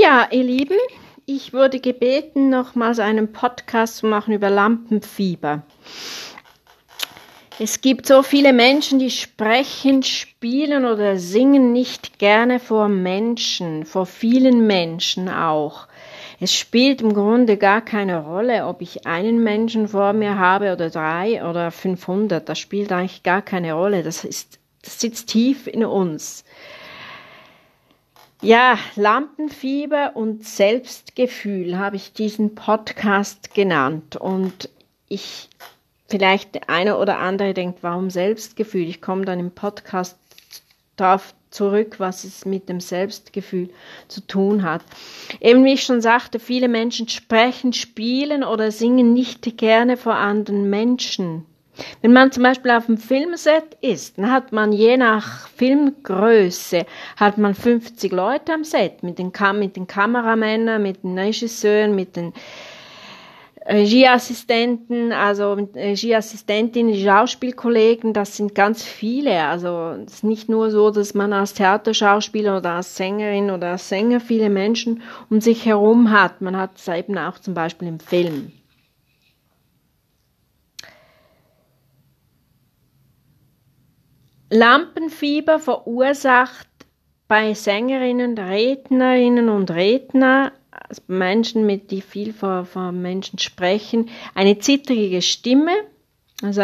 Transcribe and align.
Ja, 0.00 0.28
ihr 0.30 0.44
Lieben, 0.44 0.76
ich 1.26 1.52
wurde 1.52 1.80
gebeten, 1.80 2.50
nochmals 2.50 3.00
einen 3.00 3.32
Podcast 3.32 3.96
zu 3.96 4.06
machen 4.06 4.32
über 4.32 4.48
Lampenfieber. 4.48 5.62
Es 7.58 7.80
gibt 7.80 8.06
so 8.06 8.22
viele 8.22 8.52
Menschen, 8.52 9.00
die 9.00 9.10
sprechen, 9.10 10.04
spielen 10.04 10.84
oder 10.84 11.18
singen 11.18 11.72
nicht 11.72 12.20
gerne 12.20 12.60
vor 12.60 12.88
Menschen, 12.88 13.84
vor 13.86 14.06
vielen 14.06 14.68
Menschen 14.68 15.28
auch. 15.28 15.88
Es 16.38 16.54
spielt 16.54 17.00
im 17.00 17.12
Grunde 17.12 17.56
gar 17.56 17.80
keine 17.80 18.24
Rolle, 18.24 18.66
ob 18.66 18.82
ich 18.82 19.04
einen 19.04 19.42
Menschen 19.42 19.88
vor 19.88 20.12
mir 20.12 20.38
habe 20.38 20.72
oder 20.72 20.90
drei 20.90 21.44
oder 21.44 21.72
500. 21.72 22.48
Das 22.48 22.60
spielt 22.60 22.92
eigentlich 22.92 23.24
gar 23.24 23.42
keine 23.42 23.72
Rolle. 23.72 24.04
Das 24.04 24.24
ist, 24.24 24.60
das 24.82 25.00
sitzt 25.00 25.28
tief 25.28 25.66
in 25.66 25.84
uns. 25.84 26.44
Ja, 28.40 28.78
Lampenfieber 28.94 30.12
und 30.14 30.44
Selbstgefühl 30.44 31.76
habe 31.76 31.96
ich 31.96 32.12
diesen 32.12 32.54
Podcast 32.54 33.52
genannt. 33.52 34.14
Und 34.14 34.68
ich, 35.08 35.48
vielleicht 36.08 36.54
der 36.54 36.70
eine 36.70 36.98
oder 36.98 37.18
andere 37.18 37.52
denkt, 37.52 37.82
warum 37.82 38.10
Selbstgefühl? 38.10 38.88
Ich 38.88 39.00
komme 39.00 39.24
dann 39.24 39.40
im 39.40 39.50
Podcast 39.50 40.16
darauf 40.94 41.34
zurück, 41.50 41.98
was 41.98 42.22
es 42.22 42.44
mit 42.44 42.68
dem 42.68 42.78
Selbstgefühl 42.78 43.70
zu 44.06 44.20
tun 44.20 44.62
hat. 44.62 44.82
Eben 45.40 45.64
wie 45.64 45.72
ich 45.72 45.82
schon 45.82 46.00
sagte, 46.00 46.38
viele 46.38 46.68
Menschen 46.68 47.08
sprechen, 47.08 47.72
spielen 47.72 48.44
oder 48.44 48.70
singen 48.70 49.14
nicht 49.14 49.56
gerne 49.56 49.96
vor 49.96 50.14
anderen 50.14 50.70
Menschen. 50.70 51.44
Wenn 52.02 52.12
man 52.12 52.32
zum 52.32 52.42
Beispiel 52.42 52.70
auf 52.70 52.86
dem 52.86 52.98
Filmset 52.98 53.76
ist, 53.80 54.18
dann 54.18 54.30
hat 54.30 54.52
man 54.52 54.72
je 54.72 54.96
nach 54.96 55.48
Filmgröße 55.48 56.86
hat 57.16 57.38
man 57.38 57.54
50 57.54 58.12
Leute 58.12 58.52
am 58.52 58.64
Set 58.64 59.02
mit 59.02 59.18
den, 59.18 59.32
Kam 59.32 59.58
mit 59.58 59.76
den 59.76 59.86
Kameramännern, 59.86 60.82
mit 60.82 61.02
den 61.02 61.18
Regisseuren, 61.18 61.94
mit 61.94 62.16
den 62.16 62.32
Regieassistenten, 63.68 65.12
also 65.12 65.52
Regieassistentinnen, 65.52 66.94
Schauspielkollegen, 66.96 68.14
das 68.14 68.36
sind 68.36 68.54
ganz 68.54 68.82
viele. 68.82 69.44
Also 69.44 69.94
es 70.06 70.14
ist 70.14 70.24
nicht 70.24 70.48
nur 70.48 70.70
so, 70.70 70.90
dass 70.90 71.12
man 71.12 71.34
als 71.34 71.52
Theaterschauspieler 71.52 72.56
oder 72.56 72.72
als 72.72 72.96
Sängerin 72.96 73.50
oder 73.50 73.72
als 73.72 73.88
Sänger 73.88 74.20
viele 74.20 74.48
Menschen 74.48 75.02
um 75.28 75.42
sich 75.42 75.66
herum 75.66 76.10
hat. 76.10 76.40
Man 76.40 76.56
hat 76.56 76.70
es 76.76 76.88
eben 76.88 77.18
auch 77.18 77.38
zum 77.38 77.52
Beispiel 77.52 77.88
im 77.88 78.00
Film. 78.00 78.52
Lampenfieber 84.50 85.58
verursacht 85.58 86.66
bei 87.28 87.52
Sängerinnen, 87.52 88.38
Rednerinnen 88.38 89.48
und 89.50 89.70
Redner, 89.70 90.52
also 90.70 91.02
Menschen, 91.06 91.66
mit 91.66 91.90
die 91.90 92.00
viel 92.00 92.32
vor, 92.32 92.64
vor 92.64 92.92
Menschen 92.92 93.38
sprechen, 93.38 94.08
eine 94.34 94.58
zittrige 94.58 95.20
Stimme, 95.20 95.72
also 96.40 96.62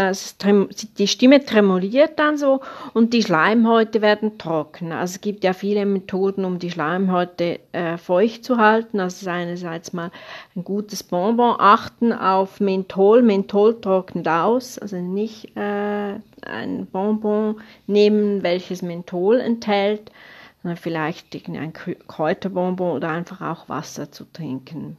die 0.98 1.08
Stimme 1.08 1.44
tremoliert 1.44 2.16
dann 2.20 2.38
so 2.38 2.60
und 2.92 3.12
die 3.12 3.24
Schleimhäute 3.24 4.02
werden 4.02 4.38
trocken. 4.38 4.92
Also 4.92 5.16
es 5.16 5.20
gibt 5.20 5.42
ja 5.42 5.52
viele 5.52 5.84
Methoden, 5.84 6.44
um 6.44 6.60
die 6.60 6.70
Schleimhäute 6.70 7.58
äh, 7.72 7.96
feucht 7.96 8.44
zu 8.44 8.58
halten. 8.58 9.00
Also 9.00 9.28
einerseits 9.28 9.92
mal 9.92 10.12
ein 10.54 10.62
gutes 10.62 11.02
Bonbon, 11.02 11.56
achten 11.58 12.12
auf 12.12 12.60
Menthol. 12.60 13.22
Menthol 13.22 13.80
trocknet 13.80 14.28
aus, 14.28 14.78
also 14.78 14.96
nicht 14.96 15.56
äh, 15.56 16.20
ein 16.42 16.86
Bonbon 16.92 17.60
nehmen, 17.88 18.44
welches 18.44 18.80
Menthol 18.80 19.40
enthält, 19.40 20.12
sondern 20.62 20.76
vielleicht 20.76 21.34
ein 21.48 21.72
Kräuterbonbon 21.72 22.92
oder 22.92 23.08
einfach 23.08 23.40
auch 23.40 23.68
Wasser 23.68 24.12
zu 24.12 24.24
trinken. 24.32 24.98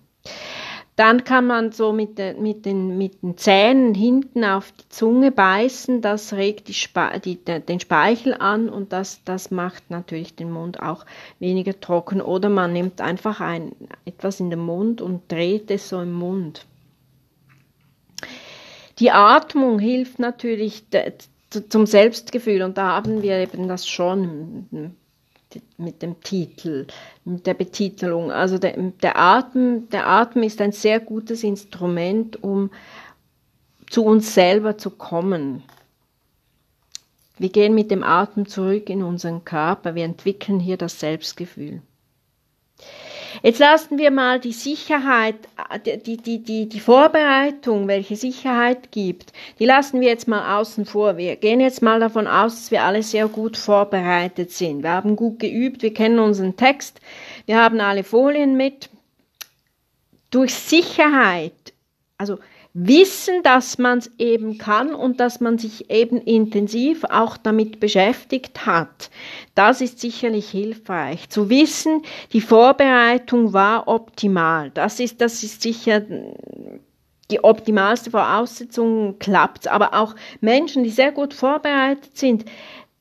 Dann 0.96 1.26
kann 1.26 1.46
man 1.46 1.74
so 1.74 1.92
mit, 1.92 2.18
de, 2.18 2.40
mit, 2.40 2.66
den, 2.66 2.98
mit 2.98 3.22
den 3.22 3.38
Zähnen 3.38 3.94
hinten 3.94 4.46
auf 4.46 4.72
die 4.72 4.88
Zunge 4.88 5.30
beißen. 5.32 6.02
Das 6.02 6.34
regt 6.34 6.70
die 6.70 6.74
Spe 6.74 7.20
die, 7.24 7.36
den 7.36 7.82
Speichel 7.82 8.34
an 8.34 8.70
und 8.70 8.94
das, 8.94 9.22
das 9.26 9.52
macht 9.52 9.90
natürlich 9.92 10.36
den 10.36 10.52
Mund 10.52 10.80
auch 10.80 11.06
weniger 11.40 11.78
trocken. 11.80 12.22
Oder 12.22 12.48
man 12.48 12.72
nimmt 12.72 13.02
einfach 13.02 13.42
ein, 13.42 13.74
etwas 14.06 14.40
in 14.40 14.50
den 14.50 14.60
Mund 14.60 15.02
und 15.02 15.30
dreht 15.30 15.70
es 15.70 15.90
so 15.90 16.00
im 16.00 16.14
Mund. 16.14 16.66
Die 19.00 19.12
Atmung 19.12 19.80
hilft 19.80 20.20
natürlich 20.20 20.86
zum 21.68 21.86
Selbstgefühl 21.86 22.62
und 22.62 22.78
da 22.78 22.96
haben 22.96 23.22
wir 23.22 23.38
eben 23.40 23.68
das 23.68 23.86
schon 23.86 24.96
mit 25.78 26.02
dem 26.02 26.22
Titel, 26.22 26.88
mit 27.24 27.46
der 27.48 27.54
Betitelung. 27.54 28.32
Also 28.32 28.58
der, 28.58 28.78
der, 28.78 29.18
Atem, 29.18 29.90
der 29.90 30.08
Atem 30.08 30.44
ist 30.44 30.62
ein 30.62 30.72
sehr 30.72 31.00
gutes 31.00 31.44
Instrument, 31.44 32.42
um 32.44 32.72
zu 33.90 34.04
uns 34.04 34.34
selber 34.34 34.78
zu 34.78 34.90
kommen. 34.90 35.64
Wir 37.38 37.50
gehen 37.50 37.76
mit 37.76 37.92
dem 37.92 38.04
Atem 38.04 38.48
zurück 38.48 38.90
in 38.90 39.04
unseren 39.04 39.44
Körper, 39.44 39.96
wir 39.96 40.06
entwickeln 40.06 40.60
hier 40.60 40.78
das 40.78 41.00
Selbstgefühl. 41.00 41.82
Jetzt 43.44 43.60
lassen 43.60 43.98
wir 43.98 44.12
mal 44.12 44.40
die 44.40 44.52
Sicherheit, 44.52 45.36
die, 45.86 46.18
die, 46.18 46.44
die, 46.44 46.70
die 46.70 46.80
Vorbereitung, 46.80 47.88
welche 47.88 48.16
Sicherheit 48.16 48.92
gibt, 48.92 49.34
die 49.60 49.66
lassen 49.66 50.02
wir 50.02 50.08
jetzt 50.08 50.28
mal 50.28 50.60
außen 50.60 50.86
vor. 50.86 51.18
Wir 51.18 51.36
gehen 51.36 51.60
jetzt 51.60 51.82
mal 51.82 52.00
davon 52.00 52.28
aus, 52.28 52.56
dass 52.56 52.72
wir 52.72 52.84
alle 52.84 53.04
sehr 53.04 53.28
gut 53.28 53.58
vorbereitet 53.58 54.52
sind. 54.52 54.84
Wir 54.84 54.92
haben 54.92 55.16
gut 55.16 55.40
geübt, 55.40 55.82
wir 55.82 55.94
kennen 55.94 56.20
unseren 56.20 56.56
Text, 56.56 57.00
wir 57.46 57.58
haben 57.58 57.80
alle 57.80 58.04
Folien 58.04 58.58
mit. 58.58 58.90
Durch 60.32 60.54
Sicherheit, 60.54 61.54
also 62.18 62.40
wissen, 62.76 63.42
dass 63.42 63.78
man 63.78 64.00
es 64.00 64.12
eben 64.20 64.58
kann 64.58 64.94
und 64.94 65.22
dass 65.22 65.40
man 65.40 65.58
sich 65.58 65.90
eben 65.90 66.18
intensiv 66.18 67.06
auch 67.06 67.38
damit 67.38 67.80
beschäftigt 67.80 68.66
hat. 68.66 69.10
Das 69.56 69.80
ist 69.80 70.02
sicherlich 70.02 70.50
hilfreich. 70.50 71.30
Zu 71.30 71.50
wissen, 71.50 72.02
die 72.34 72.42
Vorbereitung 72.42 73.54
war 73.54 73.88
optimal. 73.88 74.72
Das 74.72 75.00
ist, 75.00 75.22
das 75.22 75.42
ist 75.42 75.62
sicher 75.62 76.02
die 77.32 77.44
optimalste 77.44 78.12
Voraussetzung 78.12 79.20
klappt. 79.20 79.70
Aber 79.70 79.94
auch 79.94 80.14
Menschen, 80.42 80.84
die 80.84 80.90
sehr 80.90 81.14
gut 81.14 81.34
vorbereitet 81.34 82.18
sind, 82.18 82.44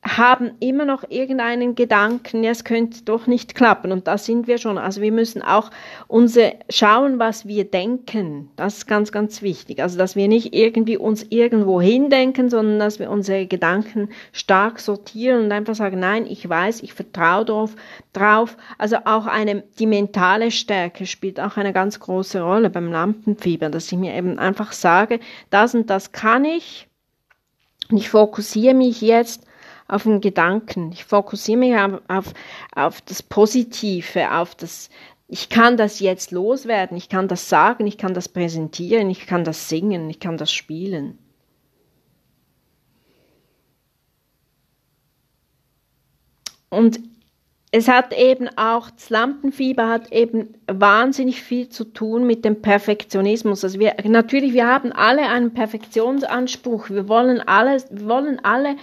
haben 0.05 0.51
immer 0.59 0.85
noch 0.85 1.03
irgendeinen 1.09 1.73
Gedanken, 1.73 2.43
ja, 2.43 2.51
es 2.51 2.63
könnte 2.63 3.03
doch 3.03 3.25
nicht 3.25 3.55
klappen. 3.55 3.91
Und 3.91 4.05
da 4.05 4.19
sind 4.19 4.45
wir 4.45 4.59
schon. 4.59 4.77
Also 4.77 5.01
wir 5.01 5.11
müssen 5.11 5.41
auch 5.41 5.71
unsere, 6.07 6.53
schauen, 6.69 7.17
was 7.17 7.47
wir 7.47 7.63
denken. 7.65 8.51
Das 8.55 8.77
ist 8.77 8.87
ganz, 8.87 9.11
ganz 9.11 9.41
wichtig. 9.41 9.81
Also, 9.81 9.97
dass 9.97 10.15
wir 10.15 10.27
nicht 10.27 10.53
irgendwie 10.53 10.97
uns 10.97 11.25
irgendwo 11.29 11.81
hindenken, 11.81 12.51
sondern 12.51 12.77
dass 12.77 12.99
wir 12.99 13.09
unsere 13.09 13.47
Gedanken 13.47 14.09
stark 14.31 14.79
sortieren 14.79 15.45
und 15.45 15.51
einfach 15.51 15.73
sagen, 15.73 15.99
nein, 15.99 16.27
ich 16.27 16.47
weiß, 16.47 16.83
ich 16.83 16.93
vertraue 16.93 17.45
drauf, 17.45 17.75
drauf. 18.13 18.57
Also 18.77 18.97
auch 19.05 19.25
eine, 19.25 19.63
die 19.79 19.87
mentale 19.87 20.51
Stärke 20.51 21.07
spielt 21.07 21.39
auch 21.39 21.57
eine 21.57 21.73
ganz 21.73 21.99
große 21.99 22.41
Rolle 22.41 22.69
beim 22.69 22.91
Lampenfieber, 22.91 23.69
dass 23.69 23.91
ich 23.91 23.97
mir 23.97 24.13
eben 24.13 24.37
einfach 24.37 24.71
sage, 24.71 25.19
das 25.49 25.73
und 25.73 25.89
das 25.89 26.11
kann 26.11 26.45
ich. 26.45 26.87
Und 27.89 27.97
ich 27.97 28.09
fokussiere 28.09 28.75
mich 28.75 29.01
jetzt 29.01 29.45
auf 29.87 30.03
den 30.03 30.21
Gedanken. 30.21 30.91
Ich 30.91 31.05
fokussiere 31.05 31.57
mich 31.57 31.75
auf, 32.07 32.33
auf, 32.75 33.01
das 33.01 33.21
Positive, 33.23 34.31
auf 34.31 34.55
das, 34.55 34.89
ich 35.27 35.49
kann 35.49 35.77
das 35.77 35.99
jetzt 35.99 36.31
loswerden, 36.31 36.97
ich 36.97 37.09
kann 37.09 37.27
das 37.27 37.49
sagen, 37.49 37.87
ich 37.87 37.97
kann 37.97 38.13
das 38.13 38.29
präsentieren, 38.29 39.09
ich 39.09 39.27
kann 39.27 39.43
das 39.43 39.69
singen, 39.69 40.09
ich 40.09 40.19
kann 40.19 40.37
das 40.37 40.51
spielen. 40.51 41.17
Und 46.69 46.99
es 47.71 47.87
hat 47.87 48.17
eben 48.17 48.47
auch, 48.57 48.89
das 48.89 49.09
Lampenfieber 49.09 49.89
hat 49.89 50.11
eben 50.11 50.55
wahnsinnig 50.65 51.41
viel 51.41 51.67
zu 51.67 51.83
tun 51.83 52.25
mit 52.25 52.45
dem 52.45 52.61
Perfektionismus. 52.61 53.63
Also 53.63 53.79
wir, 53.79 53.95
natürlich, 54.05 54.53
wir 54.53 54.65
haben 54.65 54.91
alle 54.93 55.27
einen 55.27 55.53
Perfektionsanspruch. 55.53 56.89
Wir 56.89 57.09
wollen 57.09 57.41
alle, 57.41 57.83
wir 57.89 58.07
wollen 58.07 58.39
alle 58.43 58.77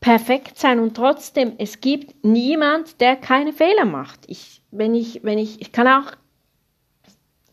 perfekt 0.00 0.58
sein 0.58 0.78
und 0.78 0.94
trotzdem, 0.96 1.52
es 1.58 1.80
gibt 1.80 2.24
niemand, 2.24 3.00
der 3.00 3.16
keine 3.16 3.52
Fehler 3.52 3.84
macht. 3.84 4.20
Ich, 4.26 4.62
wenn 4.70 4.94
ich, 4.94 5.24
wenn 5.24 5.38
ich, 5.38 5.60
ich 5.60 5.72
kann 5.72 5.88
auch 5.88 6.12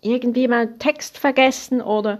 irgendwie 0.01 0.47
mal 0.47 0.77
Text 0.77 1.18
vergessen 1.18 1.81
oder 1.81 2.19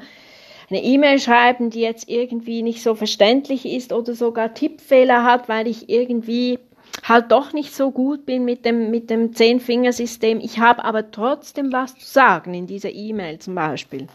eine 0.70 0.82
E-Mail 0.82 1.20
schreiben, 1.20 1.70
die 1.70 1.82
jetzt 1.82 2.10
irgendwie 2.10 2.64
nicht 2.64 2.82
so 2.82 2.96
verständlich 2.96 3.66
ist 3.66 3.94
oder 3.94 4.16
sogar 4.16 4.54
Tippfehler 4.56 5.24
hat, 5.24 5.48
weil 5.48 5.68
ich 5.68 5.90
irgendwie 5.90 6.58
halt 7.04 7.32
doch 7.32 7.54
nicht 7.54 7.76
so 7.76 7.92
gut 7.92 8.26
bin 8.26 8.46
mit 8.46 8.66
dem, 8.66 8.90
mit 8.90 9.12
dem 9.12 9.34
Zehn-Fingersystem. 9.34 10.40
Ich 10.40 10.60
habe 10.60 10.84
aber 10.84 11.12
trotzdem 11.12 11.72
was 11.72 11.96
zu 11.96 12.06
sagen 12.06 12.56
in 12.56 12.66
dieser 12.66 12.92
E-Mail 12.92 13.38
zum 13.38 13.54
Beispiel 13.54 14.08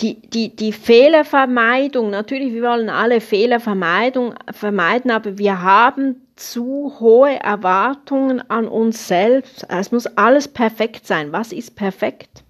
die, 0.00 0.20
die, 0.20 0.54
die 0.54 0.72
Fehlervermeidung, 0.72 2.10
natürlich, 2.10 2.52
wir 2.52 2.62
wollen 2.62 2.88
alle 2.88 3.20
Fehler 3.20 3.60
vermeiden, 3.60 4.32
aber 5.10 5.38
wir 5.38 5.62
haben 5.62 6.26
zu 6.36 6.94
hohe 7.00 7.38
Erwartungen 7.40 8.40
an 8.50 8.66
uns 8.66 9.08
selbst. 9.08 9.66
Es 9.68 9.92
muss 9.92 10.06
alles 10.06 10.48
perfekt 10.48 11.06
sein. 11.06 11.32
Was 11.32 11.52
ist 11.52 11.76
perfekt? 11.76 12.44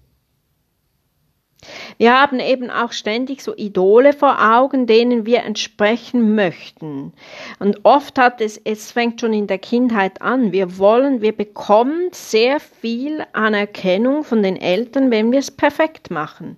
Wir 1.97 2.19
haben 2.19 2.39
eben 2.39 2.71
auch 2.71 2.91
ständig 2.91 3.43
so 3.43 3.55
Idole 3.55 4.13
vor 4.13 4.37
Augen, 4.41 4.87
denen 4.87 5.27
wir 5.27 5.43
entsprechen 5.43 6.33
möchten. 6.33 7.13
Und 7.59 7.81
oft 7.83 8.17
hat 8.17 8.41
es, 8.41 8.57
es 8.57 8.91
fängt 8.91 9.21
schon 9.21 9.33
in 9.33 9.45
der 9.45 9.59
Kindheit 9.59 10.21
an. 10.21 10.51
Wir 10.51 10.79
wollen, 10.79 11.21
wir 11.21 11.35
bekommen 11.35 12.09
sehr 12.13 12.59
viel 12.59 13.23
Anerkennung 13.33 14.23
von 14.23 14.41
den 14.41 14.55
Eltern, 14.55 15.11
wenn 15.11 15.31
wir 15.31 15.39
es 15.39 15.51
perfekt 15.51 16.09
machen. 16.09 16.57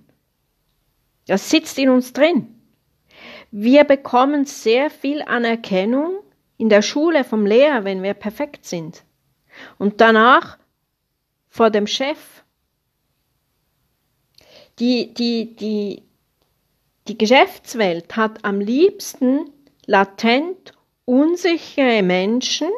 Das 1.26 1.50
sitzt 1.50 1.78
in 1.78 1.88
uns 1.88 2.12
drin. 2.12 2.60
Wir 3.50 3.84
bekommen 3.84 4.44
sehr 4.44 4.90
viel 4.90 5.22
Anerkennung 5.22 6.18
in 6.56 6.68
der 6.68 6.82
Schule 6.82 7.24
vom 7.24 7.46
Lehrer, 7.46 7.84
wenn 7.84 8.02
wir 8.02 8.14
perfekt 8.14 8.64
sind. 8.64 9.04
Und 9.78 10.00
danach 10.00 10.58
vor 11.48 11.70
dem 11.70 11.86
Chef. 11.86 12.42
Die, 14.80 15.14
die, 15.14 15.54
die, 15.54 16.02
die 17.06 17.16
Geschäftswelt 17.16 18.16
hat 18.16 18.44
am 18.44 18.60
liebsten 18.60 19.50
latent 19.86 20.72
unsichere 21.04 22.02
Menschen, 22.02 22.70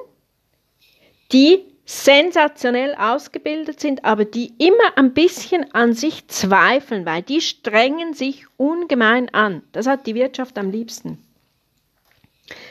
die 1.32 1.64
sensationell 1.86 2.96
ausgebildet 2.96 3.78
sind, 3.78 4.04
aber 4.04 4.24
die 4.24 4.52
immer 4.58 4.96
ein 4.96 5.14
bisschen 5.14 5.72
an 5.72 5.94
sich 5.94 6.26
zweifeln, 6.26 7.06
weil 7.06 7.22
die 7.22 7.40
strengen 7.40 8.12
sich 8.12 8.44
ungemein 8.56 9.32
an. 9.32 9.62
Das 9.70 9.86
hat 9.86 10.06
die 10.06 10.16
Wirtschaft 10.16 10.58
am 10.58 10.70
liebsten. 10.72 11.18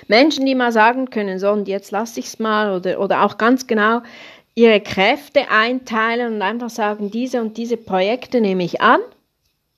Menschen, 0.07 0.45
die 0.45 0.53
mal 0.53 0.73
sagen 0.73 1.09
können, 1.09 1.39
so 1.39 1.50
und 1.50 1.67
jetzt 1.69 1.91
lasse 1.91 2.19
ich 2.19 2.27
es 2.27 2.39
mal 2.39 2.75
oder, 2.75 3.00
oder 3.00 3.23
auch 3.23 3.38
ganz 3.38 3.67
genau 3.67 4.01
ihre 4.53 4.81
Kräfte 4.81 5.50
einteilen 5.50 6.35
und 6.35 6.41
einfach 6.41 6.69
sagen, 6.69 7.09
diese 7.09 7.41
und 7.41 7.57
diese 7.57 7.77
Projekte 7.77 8.41
nehme 8.41 8.63
ich 8.63 8.81
an. 8.81 9.00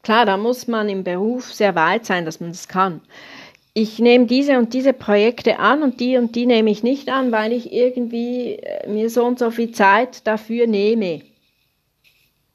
Klar, 0.02 0.26
da 0.26 0.38
muss 0.38 0.68
man 0.68 0.90
im 0.90 1.04
Beruf 1.04 1.54
sehr 1.54 1.76
weit 1.76 2.06
sein, 2.06 2.26
dass 2.26 2.40
man 2.40 2.50
das 2.50 2.68
kann 2.68 3.02
ich 3.80 4.00
nehme 4.00 4.26
diese 4.26 4.58
und 4.58 4.74
diese 4.74 4.92
Projekte 4.92 5.60
an 5.60 5.84
und 5.84 6.00
die 6.00 6.18
und 6.18 6.36
die 6.36 6.48
nehme 6.48 6.72
ich 6.72 6.82
nicht 6.82 7.10
an, 7.10 7.32
weil 7.32 7.54
ich 7.54 7.72
irgendwie 7.72 8.54
äh, 8.54 8.90
mir 8.90 9.12
so 9.12 9.24
und 9.24 9.38
so 9.38 9.52
viel 9.52 9.72
Zeit 9.72 10.26
dafür 10.26 10.66
nehme. 10.66 11.18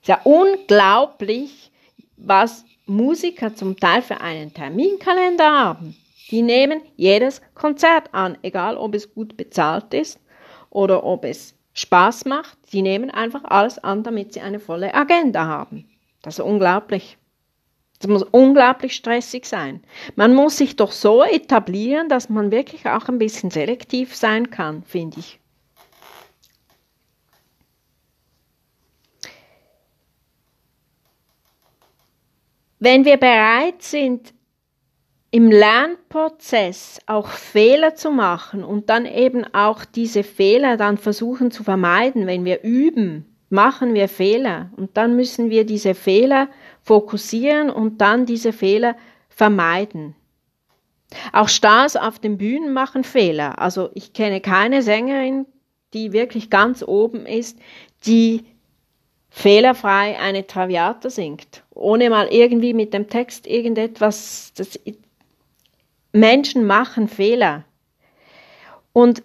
Ist 0.00 0.08
ja 0.08 0.20
unglaublich, 0.24 1.70
was 2.16 2.64
Musiker 2.86 3.54
zum 3.54 3.76
Teil 3.76 4.02
für 4.02 4.20
einen 4.20 4.52
Terminkalender 4.52 5.48
haben. 5.48 5.96
Die 6.32 6.42
nehmen 6.42 6.80
jedes 6.96 7.40
Konzert 7.54 8.12
an, 8.12 8.36
egal 8.42 8.76
ob 8.76 8.92
es 8.96 9.14
gut 9.14 9.36
bezahlt 9.36 9.94
ist 9.94 10.18
oder 10.70 11.04
ob 11.04 11.24
es 11.24 11.54
Spaß 11.72 12.24
macht. 12.24 12.58
Die 12.72 12.82
nehmen 12.82 13.12
einfach 13.12 13.44
alles 13.44 13.78
an, 13.78 14.02
damit 14.02 14.32
sie 14.32 14.40
eine 14.40 14.58
volle 14.58 14.92
Agenda 14.92 15.46
haben. 15.46 15.88
Das 16.20 16.40
ist 16.40 16.44
unglaublich. 16.44 17.16
Das 18.02 18.10
muss 18.10 18.24
unglaublich 18.32 18.96
stressig 18.96 19.46
sein. 19.46 19.80
Man 20.16 20.34
muss 20.34 20.56
sich 20.56 20.74
doch 20.74 20.90
so 20.90 21.22
etablieren, 21.22 22.08
dass 22.08 22.28
man 22.28 22.50
wirklich 22.50 22.84
auch 22.86 23.08
ein 23.08 23.18
bisschen 23.18 23.52
selektiv 23.52 24.16
sein 24.16 24.50
kann, 24.50 24.82
finde 24.82 25.20
ich. 25.20 25.38
Wenn 32.80 33.04
wir 33.04 33.18
bereit 33.18 33.82
sind, 33.82 34.34
im 35.30 35.48
Lernprozess 35.48 36.98
auch 37.06 37.28
Fehler 37.28 37.94
zu 37.94 38.10
machen 38.10 38.64
und 38.64 38.90
dann 38.90 39.06
eben 39.06 39.44
auch 39.54 39.84
diese 39.84 40.24
Fehler 40.24 40.76
dann 40.76 40.98
versuchen 40.98 41.52
zu 41.52 41.62
vermeiden, 41.62 42.26
wenn 42.26 42.44
wir 42.44 42.64
üben, 42.64 43.31
machen 43.52 43.92
wir 43.92 44.08
Fehler 44.08 44.70
und 44.76 44.96
dann 44.96 45.14
müssen 45.14 45.50
wir 45.50 45.66
diese 45.66 45.94
Fehler 45.94 46.48
fokussieren 46.80 47.68
und 47.70 48.00
dann 48.00 48.24
diese 48.24 48.52
Fehler 48.52 48.96
vermeiden. 49.28 50.16
Auch 51.32 51.48
Stars 51.48 51.96
auf 51.96 52.18
den 52.18 52.38
Bühnen 52.38 52.72
machen 52.72 53.04
Fehler. 53.04 53.58
Also 53.60 53.90
ich 53.94 54.14
kenne 54.14 54.40
keine 54.40 54.82
Sängerin, 54.82 55.44
die 55.92 56.12
wirklich 56.12 56.48
ganz 56.48 56.82
oben 56.82 57.26
ist, 57.26 57.58
die 58.06 58.46
fehlerfrei 59.28 60.18
eine 60.18 60.46
Traviata 60.46 61.10
singt, 61.10 61.62
ohne 61.70 62.08
mal 62.08 62.28
irgendwie 62.28 62.72
mit 62.72 62.94
dem 62.94 63.08
Text 63.08 63.46
irgendetwas. 63.46 64.52
Das, 64.56 64.80
Menschen 66.12 66.66
machen 66.66 67.06
Fehler. 67.06 67.64
Und 68.94 69.22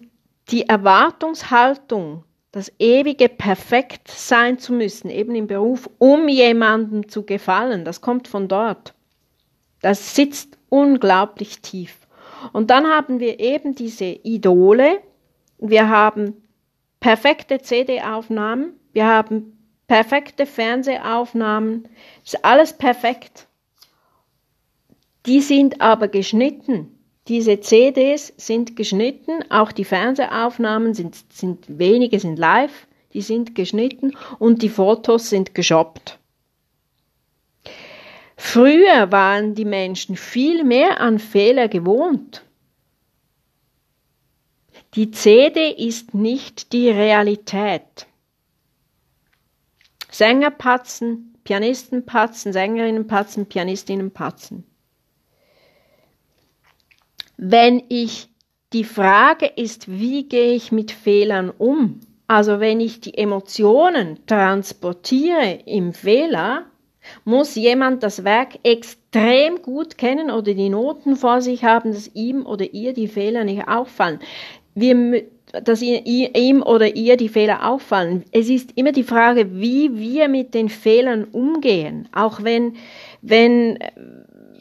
die 0.50 0.68
Erwartungshaltung 0.68 2.24
das 2.58 2.72
ewige 2.80 3.28
perfekt 3.28 4.08
sein 4.08 4.58
zu 4.58 4.72
müssen, 4.72 5.10
eben 5.10 5.36
im 5.36 5.46
Beruf, 5.46 5.88
um 5.98 6.28
jemandem 6.28 7.08
zu 7.08 7.24
gefallen, 7.24 7.84
das 7.84 8.00
kommt 8.00 8.26
von 8.26 8.48
dort. 8.48 8.94
Das 9.80 10.16
sitzt 10.16 10.58
unglaublich 10.68 11.60
tief. 11.60 12.08
Und 12.52 12.70
dann 12.70 12.88
haben 12.88 13.20
wir 13.20 13.38
eben 13.38 13.76
diese 13.76 14.06
Idole, 14.06 15.00
wir 15.58 15.88
haben 15.88 16.34
perfekte 16.98 17.60
CD-Aufnahmen, 17.60 18.72
wir 18.92 19.06
haben 19.06 19.56
perfekte 19.86 20.44
Fernsehaufnahmen, 20.44 21.88
ist 22.24 22.44
alles 22.44 22.72
perfekt. 22.72 23.46
Die 25.26 25.42
sind 25.42 25.80
aber 25.80 26.08
geschnitten. 26.08 26.97
Diese 27.28 27.60
CDs 27.60 28.32
sind 28.38 28.74
geschnitten, 28.74 29.44
auch 29.50 29.70
die 29.70 29.84
Fernsehaufnahmen 29.84 30.94
sind, 30.94 31.14
sind 31.30 31.66
wenige 31.68 32.18
sind 32.20 32.38
live, 32.38 32.86
die 33.12 33.20
sind 33.20 33.54
geschnitten 33.54 34.16
und 34.38 34.62
die 34.62 34.70
Fotos 34.70 35.28
sind 35.28 35.54
geshoppt. 35.54 36.18
Früher 38.34 39.12
waren 39.12 39.54
die 39.54 39.66
Menschen 39.66 40.16
viel 40.16 40.64
mehr 40.64 41.00
an 41.00 41.18
Fehler 41.18 41.68
gewohnt. 41.68 42.44
Die 44.94 45.10
CD 45.10 45.70
ist 45.70 46.14
nicht 46.14 46.72
die 46.72 46.88
Realität. 46.88 48.06
Sänger 50.10 50.50
patzen, 50.50 51.36
Pianisten 51.44 52.06
patzen, 52.06 52.54
Sängerinnen 52.54 53.06
patzen, 53.06 53.44
Pianistinnen 53.46 54.12
patzen 54.12 54.67
wenn 57.38 57.82
ich 57.88 58.28
die 58.72 58.84
Frage 58.84 59.46
ist, 59.46 59.88
wie 59.88 60.28
gehe 60.28 60.52
ich 60.52 60.72
mit 60.72 60.90
Fehlern 60.90 61.50
um? 61.56 62.00
Also 62.26 62.60
wenn 62.60 62.80
ich 62.80 63.00
die 63.00 63.16
Emotionen 63.16 64.18
transportiere 64.26 65.60
im 65.64 65.94
Fehler, 65.94 66.66
muss 67.24 67.54
jemand 67.54 68.02
das 68.02 68.24
Werk 68.24 68.58
extrem 68.64 69.62
gut 69.62 69.96
kennen 69.96 70.30
oder 70.30 70.52
die 70.52 70.68
Noten 70.68 71.16
vor 71.16 71.40
sich 71.40 71.64
haben, 71.64 71.92
dass 71.92 72.14
ihm 72.14 72.44
oder 72.44 72.74
ihr 72.74 72.92
die 72.92 73.08
Fehler 73.08 73.44
nicht 73.44 73.66
auffallen. 73.66 74.18
Wir, 74.74 75.22
dass 75.64 75.80
ihm 75.80 76.62
oder 76.62 76.94
ihr 76.96 77.16
die 77.16 77.30
Fehler 77.30 77.66
auffallen. 77.66 78.24
Es 78.32 78.50
ist 78.50 78.76
immer 78.76 78.92
die 78.92 79.04
Frage, 79.04 79.58
wie 79.58 79.96
wir 79.96 80.28
mit 80.28 80.52
den 80.52 80.68
Fehlern 80.68 81.24
umgehen. 81.24 82.08
Auch 82.12 82.42
wenn, 82.42 82.74
wenn, 83.22 83.78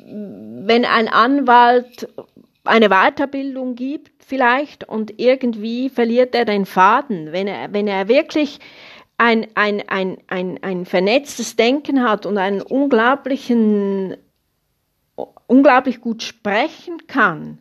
wenn 0.05 0.85
ein 0.85 1.09
Anwalt 1.09 2.07
eine 2.67 2.89
Weiterbildung 2.89 3.75
gibt 3.75 4.23
vielleicht 4.23 4.87
und 4.87 5.19
irgendwie 5.19 5.89
verliert 5.89 6.35
er 6.35 6.45
den 6.45 6.65
Faden. 6.65 7.31
Wenn 7.31 7.47
er, 7.47 7.73
wenn 7.73 7.87
er 7.87 8.07
wirklich 8.07 8.59
ein, 9.17 9.47
ein, 9.55 9.83
ein, 9.87 10.17
ein, 10.27 10.61
ein 10.61 10.85
vernetztes 10.85 11.55
Denken 11.55 12.03
hat 12.03 12.25
und 12.25 12.37
einen 12.37 12.61
unglaublichen, 12.61 14.15
unglaublich 15.47 16.01
gut 16.01 16.23
sprechen 16.23 17.07
kann, 17.07 17.57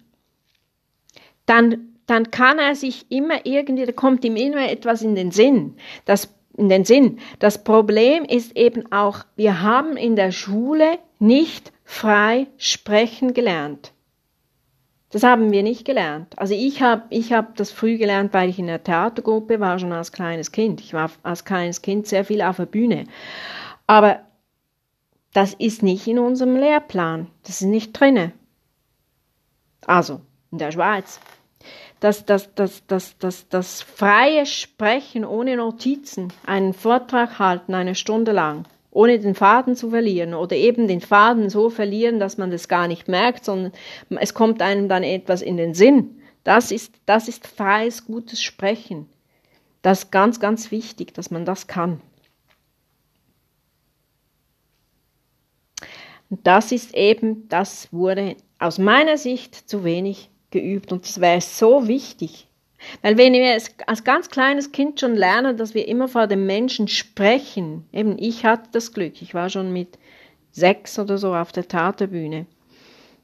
dann, 1.47 1.95
dann 2.07 2.31
kann 2.31 2.59
er 2.59 2.75
sich 2.75 3.11
immer 3.11 3.47
irgendwie, 3.47 3.87
da 3.87 3.93
kommt 3.93 4.25
ihm 4.25 4.37
immer 4.37 4.71
etwas 4.71 5.03
in 5.03 5.15
den 5.15 5.31
Sinn. 5.31 5.77
Das, 6.05 6.35
in 6.57 6.69
den 6.69 6.85
Sinn. 6.85 7.19
Das 7.39 7.65
Problem 7.65 8.25
ist 8.25 8.57
eben 8.57 8.91
auch, 8.93 9.25
wir 9.37 9.63
haben 9.63 9.97
in 9.97 10.17
der 10.17 10.33
Schule 10.33 10.99
nicht 11.19 11.73
frei 11.85 12.49
sprechen 12.59 13.33
gelernt. 13.33 13.93
Das 15.11 15.23
haben 15.23 15.53
wir 15.53 15.63
nicht 15.63 15.85
gelernt. 15.85 16.37
Also 16.39 16.55
ich 16.55 16.83
habe 16.83 17.03
ich 17.11 17.33
hab 17.33 17.57
das 17.57 17.71
früh 17.71 17.97
gelernt, 17.97 18.35
weil 18.35 18.49
ich 18.49 18.59
in 18.59 18.67
der 18.67 18.83
Theatergruppe 18.83 19.61
war, 19.61 19.79
schon 19.79 19.93
als 19.93 20.13
kleines 20.13 20.51
Kind. 20.51 20.81
Ich 20.81 20.95
war 20.95 21.11
als 21.23 21.45
kleines 21.45 21.81
Kind 21.81 22.07
sehr 22.07 22.25
viel 22.25 22.43
auf 22.43 22.57
der 22.57 22.67
Bühne. 22.67 23.05
Aber 23.87 24.21
das 25.33 25.55
ist 25.55 25.83
nicht 25.83 26.07
in 26.07 26.19
unserem 26.19 26.57
Lehrplan. 26.57 27.29
Das 27.45 27.61
ist 27.61 27.69
nicht 27.69 27.93
drinne. 27.93 28.33
Also 29.87 30.21
in 30.51 30.59
der 30.59 30.73
Schweiz. 30.73 31.21
Das, 32.01 32.27
das, 32.27 32.55
das, 32.55 32.87
das, 32.87 33.17
das, 33.19 33.49
das 33.49 33.83
freie 33.83 34.45
Sprechen 34.45 35.25
ohne 35.25 35.57
Notizen, 35.57 36.33
einen 36.45 36.75
Vortrag 36.75 37.39
halten 37.39 37.75
eine 37.75 37.95
Stunde 37.95 38.33
lang, 38.33 38.65
ohne 38.97 39.19
den 39.19 39.35
Faden 39.35 39.77
zu 39.77 39.91
verlieren 39.91 40.33
oder 40.33 40.57
eben 40.57 40.89
den 40.89 41.03
Faden 41.03 41.51
so 41.51 41.69
verlieren, 41.69 42.19
dass 42.19 42.39
man 42.39 42.51
das 42.51 42.67
gar 42.67 42.89
nicht 42.89 43.09
merkt, 43.09 43.45
sondern 43.45 43.73
es 44.09 44.33
kommt 44.33 44.63
einem 44.63 44.89
dann 44.89 45.03
etwas 45.03 45.43
in 45.43 45.59
den 45.59 45.75
Sinn. 45.75 46.23
Das 46.45 46.71
ist, 46.73 46.95
das 47.05 47.29
ist 47.29 47.47
freies, 47.47 48.07
gutes 48.07 48.43
Sprechen. 48.43 49.07
Das 49.83 50.05
ist 50.05 50.13
ganz, 50.13 50.41
ganz 50.41 50.71
wichtig, 50.71 51.13
dass 51.13 51.31
man 51.31 51.45
das 51.45 51.67
kann. 51.67 52.01
Und 56.31 56.47
das 56.47 56.73
ist 56.73 56.95
eben, 56.95 57.49
das 57.51 57.93
wurde 57.93 58.37
aus 58.59 58.79
meiner 58.79 59.19
Sicht 59.19 59.69
zu 59.69 59.85
wenig 59.85 60.31
geübt 60.51 60.91
und 60.91 61.05
das 61.05 61.21
wäre 61.21 61.43
so 61.43 61.87
wichtig. 61.87 62.49
Weil 63.03 63.17
wenn 63.19 63.33
wir 63.33 63.53
als 63.87 64.05
ganz 64.05 64.31
kleines 64.31 64.73
Kind 64.73 65.01
schon 65.01 65.15
lernen, 65.15 65.57
dass 65.57 65.75
wir 65.75 65.89
immer 65.89 66.09
vor 66.09 66.27
den 66.27 66.47
Menschen 66.47 66.89
sprechen, 66.89 67.87
eben 67.93 68.17
ich 68.19 68.45
hatte 68.45 68.69
das 68.73 68.93
Glück, 68.93 69.21
ich 69.23 69.35
war 69.35 69.51
schon 69.51 69.73
mit 69.73 69.99
sechs 70.53 70.99
oder 70.99 71.19
so 71.19 71.35
auf 71.35 71.53
der 71.53 71.69
Theaterbühne. 71.69 72.47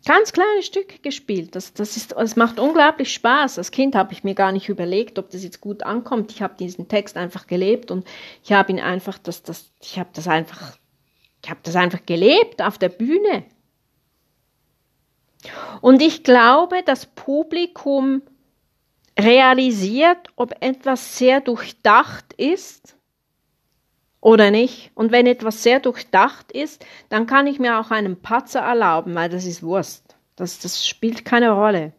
Ganz 0.04 0.32
kleine 0.32 0.62
Stücke 0.62 0.98
gespielt. 0.98 1.54
Das, 1.54 1.74
das, 1.74 1.96
ist, 1.96 2.12
das 2.12 2.34
macht 2.34 2.58
unglaublich 2.58 3.12
Spaß. 3.12 3.58
Als 3.58 3.70
Kind 3.70 3.94
habe 3.94 4.12
ich 4.12 4.24
mir 4.24 4.34
gar 4.34 4.50
nicht 4.50 4.68
überlegt, 4.68 5.18
ob 5.18 5.30
das 5.30 5.44
jetzt 5.44 5.60
gut 5.60 5.84
ankommt. 5.84 6.32
Ich 6.32 6.42
habe 6.42 6.54
diesen 6.58 6.88
Text 6.88 7.16
einfach 7.16 7.46
gelebt 7.46 7.92
und 7.92 8.04
ich 8.42 8.52
habe 8.52 8.72
ihn 8.72 8.80
einfach, 8.80 9.16
das, 9.18 9.44
das, 9.44 9.70
ich 9.80 10.00
habe 10.00 10.10
das 10.12 10.26
einfach, 10.26 10.76
ich 11.44 11.50
habe 11.50 11.60
das 11.62 11.76
einfach 11.76 12.04
gelebt 12.04 12.62
auf 12.62 12.78
der 12.78 12.88
Bühne. 12.88 13.44
Und 15.80 16.02
ich 16.02 16.24
glaube, 16.24 16.82
das 16.84 17.06
Publikum 17.06 18.22
realisiert, 19.24 20.28
ob 20.36 20.54
etwas 20.60 21.18
sehr 21.18 21.40
durchdacht 21.40 22.32
ist 22.34 22.96
oder 24.20 24.50
nicht. 24.50 24.90
Und 24.94 25.12
wenn 25.12 25.26
etwas 25.26 25.62
sehr 25.62 25.80
durchdacht 25.80 26.52
ist, 26.52 26.84
dann 27.08 27.26
kann 27.26 27.46
ich 27.46 27.58
mir 27.58 27.78
auch 27.78 27.90
einen 27.90 28.20
Patzer 28.20 28.60
erlauben, 28.60 29.14
weil 29.14 29.28
das 29.28 29.44
ist 29.44 29.62
Wurst. 29.62 30.16
Das, 30.36 30.58
das 30.58 30.86
spielt 30.86 31.24
keine 31.24 31.50
Rolle. 31.52 31.92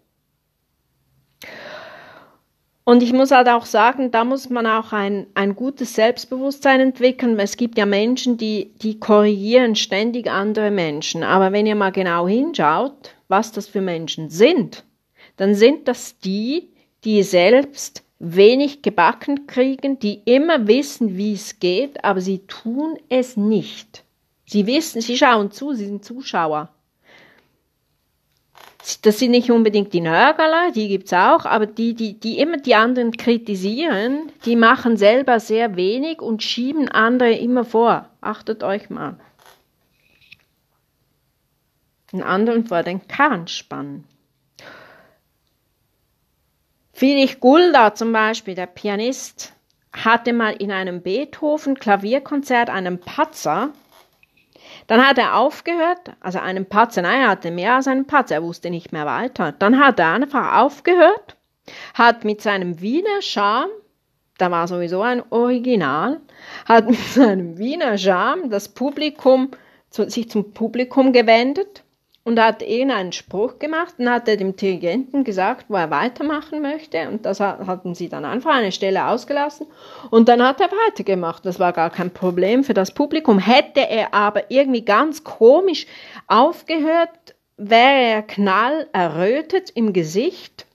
Und 2.86 3.02
ich 3.02 3.14
muss 3.14 3.32
halt 3.32 3.48
auch 3.48 3.66
sagen, 3.66 4.12
da 4.12 4.26
muss 4.26 4.50
man 4.50 4.68
auch 4.68 4.92
ein, 4.92 5.28
ein 5.36 5.56
gutes 5.56 5.96
Selbstbewusstsein 5.96 6.82
entwickeln. 6.82 7.40
Es 7.40 7.56
gibt 7.56 7.78
ja 7.78 7.86
Menschen, 7.86 8.38
die, 8.38 8.74
die 8.82 9.00
korrigieren 9.00 9.76
ständig 9.76 10.30
andere 10.30 10.70
Menschen. 10.70 11.24
Aber 11.24 11.54
wenn 11.54 11.66
ihr 11.66 11.76
mal 11.76 11.92
genau 11.92 12.28
hinschaut, 12.28 13.16
was 13.30 13.54
das 13.54 13.68
für 13.68 13.80
Menschen 13.80 14.30
sind, 14.30 14.84
dann 15.38 15.56
sind 15.56 15.88
das 15.88 16.20
die, 16.20 16.73
die 17.04 17.24
selbst 17.24 18.04
wenig 18.20 18.82
gebacken 18.82 19.48
kriegen, 19.48 20.00
die 20.00 20.22
immer 20.26 20.68
wissen, 20.68 21.18
wie 21.18 21.34
es 21.34 21.60
geht, 21.60 22.04
aber 22.04 22.22
sie 22.22 22.40
tun 22.48 22.98
es 23.10 23.36
nicht. 23.36 24.04
Sie 24.46 24.66
wissen, 24.66 25.02
sie 25.02 25.18
schauen 25.18 25.52
zu, 25.52 25.74
sie 25.74 25.86
sind 25.86 26.06
Zuschauer. 26.06 26.70
Das 29.02 29.20
sind 29.20 29.32
nicht 29.32 29.50
unbedingt 29.50 29.94
die 29.94 30.02
Nörgler, 30.02 30.72
die 30.72 30.90
gibt 30.90 31.06
es 31.06 31.14
auch, 31.14 31.46
aber 31.46 31.66
die, 31.66 31.94
die, 31.94 32.20
die 32.20 32.40
immer 32.40 32.58
die 32.58 32.76
anderen 32.76 33.12
kritisieren, 33.12 34.32
die 34.46 34.58
machen 34.58 34.98
selber 34.98 35.40
sehr 35.40 35.78
wenig 35.78 36.22
und 36.22 36.44
schieben 36.44 36.90
andere 36.90 37.34
immer 37.34 37.64
vor. 37.64 38.10
Achtet 38.20 38.62
euch 38.62 38.90
mal. 38.90 39.18
Den 42.12 42.24
anderen 42.24 42.66
vor 42.66 42.84
den 42.84 43.08
Karren 43.08 43.48
spannen. 43.48 44.04
Friedrich 47.04 47.42
Gulda 47.42 47.94
zum 47.94 48.14
Beispiel, 48.14 48.56
der 48.56 48.66
Pianist, 48.66 49.52
hatte 49.92 50.32
mal 50.32 50.54
in 50.54 50.72
einem 50.72 51.02
Beethoven-Klavierkonzert 51.02 52.70
einen 52.70 52.98
Patzer. 52.98 53.72
Dann 54.88 55.06
hat 55.06 55.18
er 55.18 55.36
aufgehört, 55.36 56.14
also 56.22 56.40
einen 56.40 56.66
Patzer, 56.66 57.02
nein, 57.02 57.24
er 57.24 57.28
hatte 57.28 57.52
mehr 57.52 57.76
als 57.76 57.90
einen 57.90 58.08
Patzer, 58.08 58.36
er 58.36 58.44
wusste 58.44 58.70
nicht 58.70 58.94
mehr 58.94 59.06
weiter. 59.06 59.52
Dann 59.52 59.84
hat 59.84 60.00
er 60.00 60.14
einfach 60.14 60.62
aufgehört, 60.62 61.36
hat 61.94 62.24
mit 62.24 62.42
seinem 62.42 62.80
Wiener 62.80 63.22
Charme, 63.22 63.72
da 64.38 64.50
war 64.50 64.70
sowieso 64.70 65.02
ein 65.02 65.24
Original, 65.30 66.22
hat 66.70 66.90
mit 66.90 67.00
seinem 67.00 67.58
Wiener 67.58 67.98
Charme 67.98 68.48
das 68.48 68.70
Publikum, 68.70 69.52
sich 69.90 70.30
zum 70.30 70.54
Publikum 70.54 71.12
gewendet 71.12 71.84
und 72.26 72.40
hat 72.40 72.62
irgendeinen 72.62 73.12
Spruch 73.12 73.60
gemacht 73.60 73.96
und 73.98 74.10
hat 74.10 74.28
dem 74.28 74.56
Dirigenten 74.56 75.24
gesagt, 75.24 75.66
wo 75.68 75.76
er 75.76 75.90
weitermachen 75.90 76.62
möchte 76.62 77.10
und 77.10 77.26
das 77.26 77.40
hatten 77.40 77.96
sie 77.96 78.08
dann 78.08 78.24
einfach 78.24 78.56
eine 78.56 78.72
Stelle 78.72 79.08
ausgelassen 79.08 79.68
und 80.10 80.30
dann 80.30 80.42
hat 80.42 80.62
er 80.62 80.70
weitergemacht. 80.88 81.46
Das 81.46 81.60
war 81.60 81.74
gar 81.74 81.90
kein 81.90 82.12
Problem 82.12 82.64
für 82.64 82.74
das 82.74 82.92
Publikum. 82.92 83.40
Hätte 83.40 83.82
er 83.82 84.14
aber 84.14 84.50
irgendwie 84.50 84.86
ganz 84.86 85.24
komisch 85.24 85.86
aufgehört, 86.28 87.36
wäre 87.58 88.02
er 88.02 88.22
knall 88.24 88.88
errötet 88.94 89.70
im 89.72 89.92
Gesicht 89.92 90.66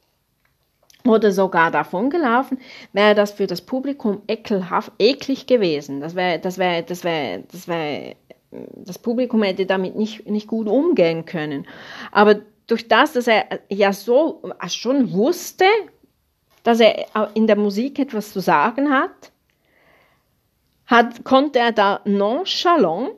oder 1.06 1.32
sogar 1.32 1.70
davongelaufen, 1.70 2.58
wäre 2.92 3.14
das 3.14 3.32
für 3.32 3.46
das 3.46 3.62
Publikum 3.62 4.20
ekelhaft, 4.28 4.92
eklig 4.98 5.46
gewesen. 5.46 6.00
Das 6.00 6.14
wäre, 6.14 6.38
das 6.38 6.58
wäre, 6.58 6.82
das 6.82 7.04
wäre, 7.04 7.44
das 7.50 7.66
wäre 7.66 8.16
das 8.50 8.98
Publikum 8.98 9.42
hätte 9.42 9.66
damit 9.66 9.96
nicht, 9.96 10.28
nicht 10.28 10.46
gut 10.46 10.68
umgehen 10.68 11.24
können. 11.24 11.66
Aber 12.12 12.36
durch 12.66 12.88
das, 12.88 13.12
dass 13.12 13.26
er 13.26 13.60
ja 13.68 13.92
so 13.92 14.42
schon 14.68 15.12
wusste, 15.12 15.64
dass 16.62 16.80
er 16.80 17.30
in 17.34 17.46
der 17.46 17.56
Musik 17.56 17.98
etwas 17.98 18.32
zu 18.32 18.40
sagen 18.40 18.90
hat, 18.90 19.32
hat 20.86 21.24
konnte 21.24 21.58
er 21.58 21.72
da 21.72 22.00
nonchalant 22.04 23.10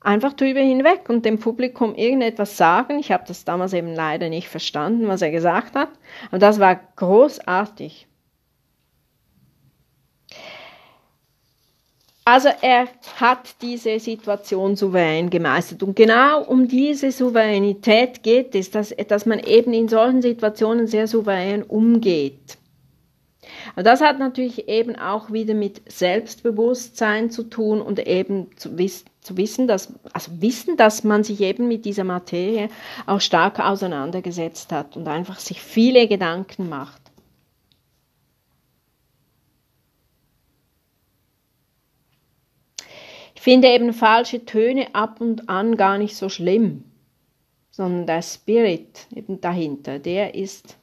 einfach 0.00 0.32
drüber 0.32 0.60
hinweg 0.60 1.08
und 1.08 1.24
dem 1.24 1.38
Publikum 1.38 1.94
irgendetwas 1.94 2.56
sagen. 2.56 2.98
Ich 2.98 3.12
habe 3.12 3.24
das 3.26 3.44
damals 3.44 3.72
eben 3.72 3.94
leider 3.94 4.28
nicht 4.28 4.48
verstanden, 4.48 5.08
was 5.08 5.22
er 5.22 5.30
gesagt 5.30 5.74
hat. 5.74 5.90
Aber 6.28 6.38
das 6.38 6.58
war 6.58 6.80
großartig. 6.96 8.06
Also 12.30 12.48
er 12.60 12.86
hat 13.16 13.56
diese 13.60 13.98
Situation 13.98 14.76
souverän 14.76 15.30
gemeistert. 15.30 15.82
Und 15.82 15.96
genau 15.96 16.44
um 16.44 16.68
diese 16.68 17.10
Souveränität 17.10 18.22
geht 18.22 18.54
es, 18.54 18.70
dass, 18.70 18.94
dass 19.08 19.26
man 19.26 19.40
eben 19.40 19.72
in 19.72 19.88
solchen 19.88 20.22
Situationen 20.22 20.86
sehr 20.86 21.08
souverän 21.08 21.64
umgeht. 21.64 22.56
Und 23.74 23.84
das 23.84 24.00
hat 24.00 24.20
natürlich 24.20 24.68
eben 24.68 24.94
auch 24.94 25.32
wieder 25.32 25.54
mit 25.54 25.82
Selbstbewusstsein 25.90 27.32
zu 27.32 27.42
tun 27.42 27.82
und 27.82 27.98
eben 28.06 28.46
zu, 28.54 28.78
wiss, 28.78 29.04
zu 29.20 29.36
wissen, 29.36 29.66
dass, 29.66 29.92
also 30.12 30.30
wissen, 30.40 30.76
dass 30.76 31.02
man 31.02 31.24
sich 31.24 31.40
eben 31.40 31.66
mit 31.66 31.84
dieser 31.84 32.04
Materie 32.04 32.68
auch 33.06 33.20
stark 33.20 33.58
auseinandergesetzt 33.58 34.70
hat 34.70 34.96
und 34.96 35.08
einfach 35.08 35.40
sich 35.40 35.60
viele 35.60 36.06
Gedanken 36.06 36.68
macht. 36.68 36.99
Ich 43.40 43.44
finde 43.44 43.68
eben 43.68 43.94
falsche 43.94 44.44
Töne 44.44 44.94
ab 44.94 45.22
und 45.22 45.48
an 45.48 45.78
gar 45.78 45.96
nicht 45.96 46.14
so 46.14 46.28
schlimm, 46.28 46.84
sondern 47.70 48.06
der 48.06 48.20
Spirit 48.20 49.06
eben 49.14 49.40
dahinter, 49.40 49.98
der 49.98 50.34
ist, 50.34 50.76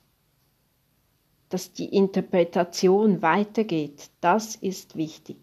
dass 1.50 1.72
die 1.72 1.86
Interpretation 1.86 3.22
weitergeht. 3.22 4.10
Das 4.22 4.56
ist 4.56 4.96
wichtig. 4.96 5.38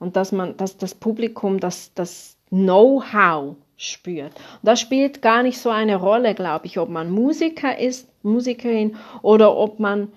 Und 0.00 0.16
dass 0.16 0.32
man, 0.32 0.54
dass 0.58 0.76
das 0.76 0.94
Publikum 0.94 1.60
das, 1.60 1.94
das 1.94 2.36
Know-how 2.50 3.56
spürt. 3.78 4.34
Und 4.34 4.64
das 4.64 4.80
spielt 4.80 5.22
gar 5.22 5.42
nicht 5.42 5.56
so 5.56 5.70
eine 5.70 5.96
Rolle, 5.96 6.34
glaube 6.34 6.66
ich, 6.66 6.78
ob 6.78 6.90
man 6.90 7.10
Musiker 7.10 7.78
ist, 7.78 8.06
Musikerin 8.22 8.96
oder 9.22 9.56
ob 9.56 9.80
man 9.80 10.12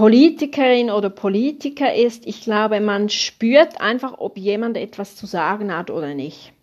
Politikerin 0.00 0.90
oder 0.90 1.10
Politiker 1.10 1.94
ist, 1.94 2.26
ich 2.26 2.40
glaube, 2.40 2.80
man 2.80 3.10
spürt 3.10 3.82
einfach, 3.82 4.14
ob 4.16 4.38
jemand 4.38 4.78
etwas 4.78 5.14
zu 5.14 5.26
sagen 5.26 5.76
hat 5.76 5.90
oder 5.90 6.14
nicht. 6.14 6.54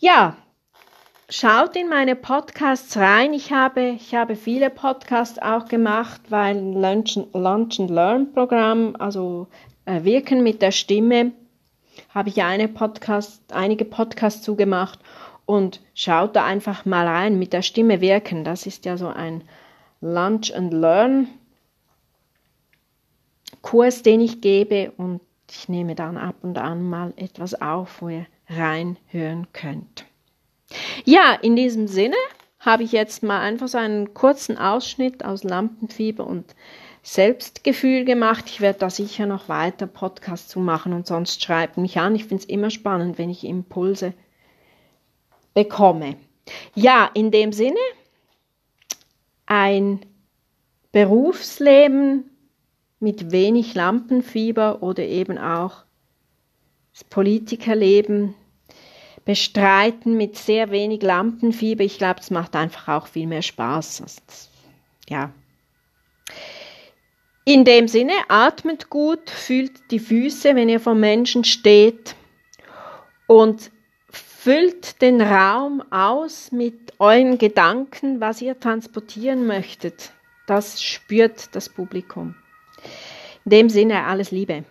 Ja, 0.00 0.36
schaut 1.28 1.76
in 1.76 1.88
meine 1.88 2.16
Podcasts 2.16 2.96
rein. 2.96 3.32
Ich 3.32 3.52
habe, 3.52 3.90
ich 3.90 4.16
habe 4.16 4.34
viele 4.34 4.70
Podcasts 4.70 5.40
auch 5.40 5.68
gemacht, 5.68 6.20
weil 6.30 6.58
Lunch, 6.58 7.16
Lunch 7.32 7.78
and 7.78 7.90
Learn 7.90 8.32
Programm, 8.32 8.96
also 8.98 9.46
äh, 9.84 10.02
Wirken 10.02 10.42
mit 10.42 10.62
der 10.62 10.72
Stimme, 10.72 11.30
habe 12.12 12.30
ich 12.30 12.42
eine 12.42 12.66
Podcast, 12.66 13.40
einige 13.52 13.84
Podcasts 13.84 14.42
zugemacht 14.42 14.98
und 15.46 15.80
schaut 15.94 16.34
da 16.34 16.44
einfach 16.44 16.84
mal 16.84 17.06
rein 17.06 17.38
mit 17.38 17.52
der 17.52 17.62
Stimme 17.62 18.00
wirken. 18.00 18.42
Das 18.42 18.66
ist 18.66 18.84
ja 18.84 18.96
so 18.96 19.06
ein 19.06 19.44
Lunch 20.04 20.52
and 20.54 20.74
Learn 20.74 21.28
Kurs, 23.62 24.02
den 24.02 24.20
ich 24.20 24.42
gebe 24.42 24.92
und 24.98 25.22
ich 25.50 25.70
nehme 25.70 25.94
dann 25.94 26.18
ab 26.18 26.36
und 26.42 26.58
an 26.58 26.82
mal 26.82 27.14
etwas 27.16 27.58
auf, 27.58 28.02
wo 28.02 28.10
ihr 28.10 28.26
reinhören 28.50 29.46
könnt. 29.54 30.04
Ja, 31.06 31.32
in 31.40 31.56
diesem 31.56 31.88
Sinne 31.88 32.16
habe 32.60 32.82
ich 32.82 32.92
jetzt 32.92 33.22
mal 33.22 33.40
einfach 33.40 33.68
so 33.68 33.78
einen 33.78 34.12
kurzen 34.12 34.58
Ausschnitt 34.58 35.24
aus 35.24 35.42
Lampenfieber 35.42 36.26
und 36.26 36.54
Selbstgefühl 37.02 38.04
gemacht. 38.04 38.44
Ich 38.48 38.60
werde 38.60 38.80
da 38.80 38.90
sicher 38.90 39.24
noch 39.24 39.48
weiter 39.48 39.86
Podcasts 39.86 40.48
zu 40.48 40.60
machen 40.60 40.92
und 40.92 41.06
sonst 41.06 41.42
schreibt 41.42 41.78
mich 41.78 41.98
an. 41.98 42.14
Ich 42.14 42.26
finde 42.26 42.42
es 42.42 42.48
immer 42.50 42.68
spannend, 42.68 43.16
wenn 43.16 43.30
ich 43.30 43.44
Impulse 43.44 44.12
bekomme. 45.54 46.16
Ja, 46.74 47.10
in 47.14 47.30
dem 47.30 47.54
Sinne, 47.54 47.80
ein 49.46 50.04
Berufsleben 50.92 52.30
mit 53.00 53.32
wenig 53.32 53.74
Lampenfieber 53.74 54.82
oder 54.82 55.02
eben 55.04 55.38
auch 55.38 55.84
das 56.92 57.04
Politikerleben 57.04 58.34
bestreiten 59.24 60.16
mit 60.16 60.36
sehr 60.36 60.70
wenig 60.70 61.02
Lampenfieber. 61.02 61.82
Ich 61.82 61.98
glaube, 61.98 62.20
es 62.20 62.30
macht 62.30 62.54
einfach 62.56 62.88
auch 62.88 63.06
viel 63.06 63.26
mehr 63.26 63.42
Spaß. 63.42 64.02
Also 64.02 64.20
ja. 65.08 65.32
In 67.44 67.64
dem 67.64 67.88
Sinne, 67.88 68.12
atmet 68.28 68.88
gut, 68.88 69.28
fühlt 69.28 69.90
die 69.90 69.98
Füße, 69.98 70.54
wenn 70.54 70.68
ihr 70.68 70.80
vor 70.80 70.94
Menschen 70.94 71.44
steht 71.44 72.16
und 73.26 73.70
füllt 74.44 75.00
den 75.00 75.22
Raum 75.22 75.82
aus 75.90 76.52
mit 76.52 76.92
euren 76.98 77.38
Gedanken, 77.38 78.20
was 78.20 78.42
ihr 78.42 78.60
transportieren 78.60 79.46
möchtet. 79.46 80.12
Das 80.46 80.82
spürt 80.82 81.56
das 81.56 81.70
Publikum. 81.70 82.34
In 83.46 83.50
dem 83.50 83.68
Sinne 83.70 84.04
alles 84.04 84.32
Liebe. 84.32 84.64